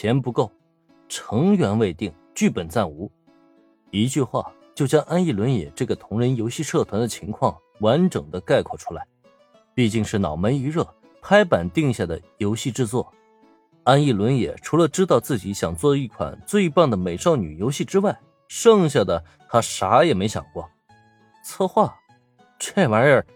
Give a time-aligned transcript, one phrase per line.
[0.00, 0.48] 钱不够，
[1.08, 3.10] 成员未定，剧本暂无。
[3.90, 9.04] 一句话就将安逸轮也这个同人游戏社团的情况完整的概括出来。
[9.74, 10.86] 毕竟是脑门一热，
[11.20, 13.12] 拍板定下的游戏制作。
[13.82, 20.70] 安逸轮也除了知道自己想做一款最棒的美少女游戏之外，剩下的他啥也没想过。
[21.42, 21.92] 策划，
[22.56, 23.26] 这玩意儿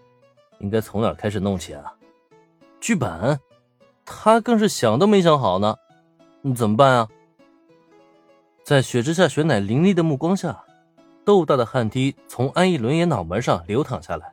[0.60, 1.92] 应该从哪开始弄起啊？
[2.80, 3.40] 剧本，
[4.04, 5.76] 他更是想都没想好呢。
[6.54, 7.08] 怎么办啊？
[8.64, 10.64] 在雪之下雪乃凌厉的目光下，
[11.24, 14.32] 豆大的汗滴从安逸伦也脑门上流淌下来。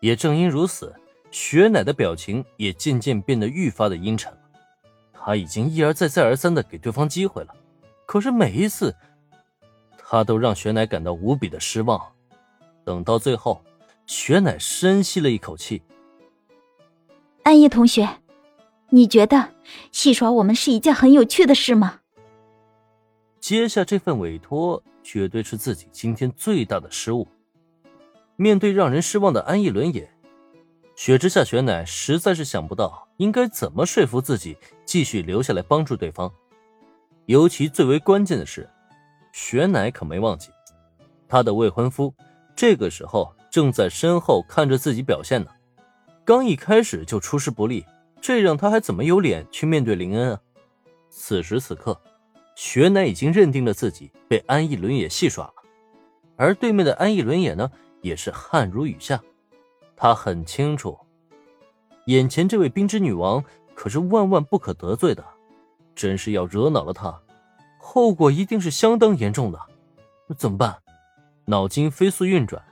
[0.00, 0.94] 也正因如此，
[1.30, 4.38] 雪乃的表情也渐渐变得愈发的阴沉了。
[5.12, 7.54] 他已经一而再、再而三的给对方机会了，
[8.06, 8.94] 可是每一次，
[9.96, 12.00] 他都让雪乃感到无比的失望。
[12.84, 13.62] 等到最后，
[14.06, 15.82] 雪乃深吸了一口气。
[17.44, 18.08] 安逸同学，
[18.94, 19.48] 你觉得
[19.90, 22.00] 戏耍我们是一件很有趣的事吗？
[23.40, 27.26] 接下这份委托，绝对是自己今天最大的失误。
[28.36, 30.06] 面对让人失望的安逸伦也，
[30.94, 36.30] 雪之下雪乃实在是想不到应该怎么说服自己继续留下来帮助对方。
[37.24, 38.68] 尤其最为关键的是，
[39.32, 40.50] 雪乃可没忘记，
[41.26, 42.12] 他的未婚夫
[42.54, 45.50] 这个时候正在身后看着自己表现呢。
[46.26, 47.86] 刚一开始就出师不利，
[48.22, 50.40] 这让他还怎么有脸去面对林恩啊？
[51.10, 52.00] 此时此刻，
[52.54, 55.54] 雪乃已经认定了自己被安逸伦也戏耍了，
[56.36, 57.68] 而对面的安逸伦也呢，
[58.00, 59.20] 也是汗如雨下。
[59.96, 60.96] 他很清楚，
[62.06, 65.24] 眼前这位冰之女王可是万万不可得罪的，
[65.96, 67.20] 真是要惹恼了她，
[67.76, 69.58] 后果一定是相当严重的。
[70.38, 70.78] 怎么办？
[71.46, 72.64] 脑筋飞速运转，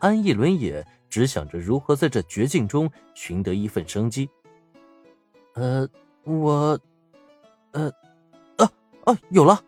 [0.00, 0.86] 安逸伦也。
[1.12, 4.30] 只想着如何在这绝境中寻得一份生机。
[5.54, 5.88] 呃，
[6.24, 6.78] 我，
[7.72, 7.92] 呃，
[8.56, 8.70] 啊
[9.04, 9.62] 啊，有了！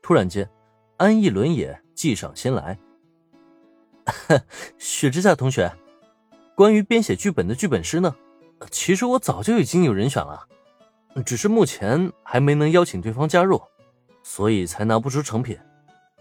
[0.00, 0.48] 突然间，
[0.96, 2.78] 安逸伦也计上心来。
[4.78, 5.72] 雪之下同学，
[6.54, 8.14] 关于编写剧本的剧本师呢？
[8.70, 10.46] 其实我早就已经有人选了，
[11.24, 13.60] 只是目前还没能邀请对方加入，
[14.22, 15.58] 所以才拿不出成品。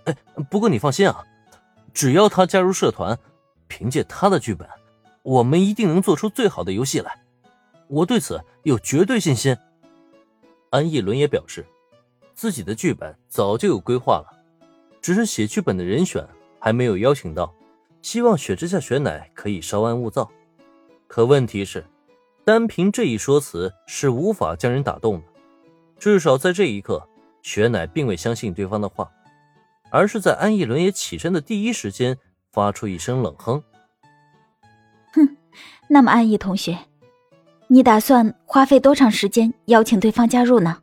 [0.06, 0.16] 哎，
[0.50, 1.24] 不过你放心啊，
[1.94, 3.18] 只要他加入社团。
[3.66, 4.70] 凭借他的剧本，
[5.24, 7.23] 我们一定能做出最好的游戏来。
[7.88, 9.56] 我对此有绝对信心。
[10.70, 11.66] 安逸伦也表示，
[12.34, 14.28] 自己的剧本早就有规划了，
[15.02, 16.28] 只是写剧本的人选
[16.60, 17.54] 还没有邀请到。
[18.02, 20.30] 希望雪之下雪乃可以稍安勿躁。
[21.08, 21.86] 可问题是，
[22.44, 25.28] 单凭这一说辞是无法将人打动的。
[25.98, 27.08] 至少在这一刻，
[27.42, 29.12] 雪乃并未相信对方的话，
[29.90, 32.18] 而是在安逸伦也起身的第一时间。
[32.52, 33.64] 发出一声冷哼，
[35.12, 35.38] 哼，
[35.90, 36.78] 那么安逸同学，
[37.74, 40.78] 你打算花费多长时间邀请对方加入呢？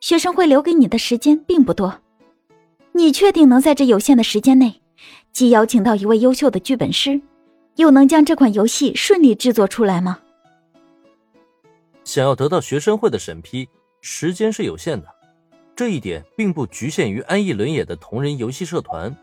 [0.00, 1.98] 学生会留给你的时间并不多，
[2.92, 4.82] 你确定能在这有限的时间内，
[5.32, 7.22] 既邀请到一位优秀的剧本师，
[7.76, 10.18] 又能将这款游戏顺利制作出来吗？
[12.04, 13.66] 想要得到学生会的审批，
[14.02, 15.08] 时间是有限的，
[15.74, 19.16] 这一点并不局限于安逸伦也的同人游戏社团。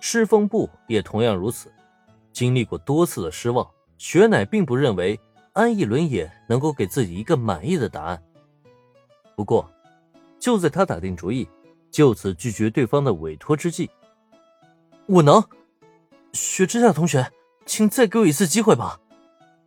[0.00, 1.70] 师风部也同样如此，
[2.32, 5.20] 经历过多次的失望，雪乃并不认为
[5.52, 8.22] 安逸伦也能够给自己一个满意的答案。
[9.36, 9.70] 不过，
[10.38, 11.48] 就在他打定主意
[11.90, 13.90] 就此拒绝对方的委托之际，
[15.06, 15.42] 我能，
[16.32, 17.30] 雪之下同学，
[17.66, 18.98] 请再给我一次机会吧，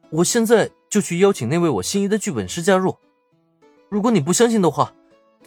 [0.09, 2.97] 我现在就去邀请那位我心仪的剧本师加入。
[3.90, 4.91] 如果你不相信的话，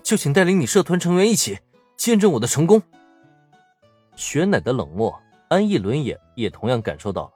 [0.02, 1.58] 就请带领你社团成员一起
[1.96, 2.80] 见证我的成功。
[4.14, 7.32] 雪乃的冷漠，安逸伦也也同样感受到了。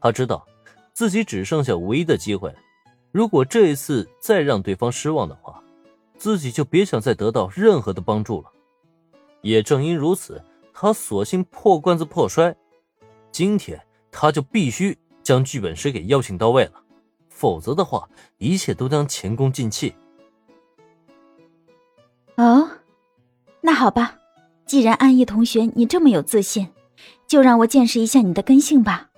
[0.00, 0.46] 他知道
[0.94, 2.54] 自己只剩下唯一的机会，
[3.10, 5.60] 如果这一次再让对方失望的话，
[6.16, 8.50] 自己就别想再得到任何的帮助了。
[9.42, 10.40] 也正因如此，
[10.72, 12.54] 他索性破罐子破摔，
[13.32, 13.78] 今天
[14.12, 16.74] 他就必须将剧本师给邀请到位了，
[17.28, 19.92] 否则的话，一切都将前功尽弃。
[22.36, 22.70] 哦，
[23.60, 24.16] 那好吧。
[24.64, 26.68] 既然安逸同学你这么有自信，
[27.26, 29.10] 就让我见识一下你的根性吧。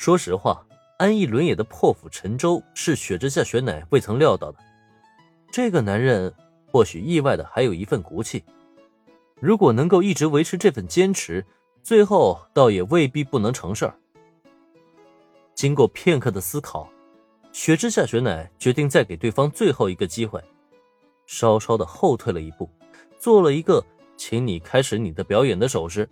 [0.00, 0.64] 说实话，
[0.96, 4.56] 安逸伦也的破釜沉舟是雪之下雪乃未曾料到的。
[5.52, 6.32] 这个男人
[6.72, 8.42] 或许意外的还有一份骨气，
[9.38, 11.44] 如果能够一直维持这份坚持，
[11.82, 13.94] 最后倒也未必不能成事儿。
[15.54, 16.90] 经过片刻的思考，
[17.52, 20.42] 雪之下雪乃决定再给对方最后一个机会，
[21.26, 22.70] 稍稍的后退了一步，
[23.18, 23.84] 做了一个。
[24.16, 26.08] 请你开始你的表演的手势，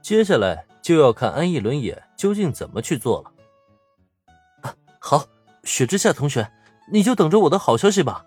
[0.00, 4.74] 接下来就要看安逸伦也究竟怎么去做了。
[4.98, 5.24] 好，
[5.64, 6.50] 雪之下同学，
[6.92, 8.26] 你就等着我的好消息吧。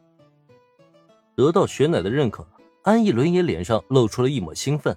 [1.36, 2.48] 得到雪乃的认可，
[2.84, 4.96] 安逸伦也脸上露出了一抹兴奋，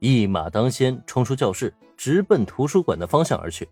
[0.00, 3.68] 一马当先冲出教室，直奔图书馆的方向而去。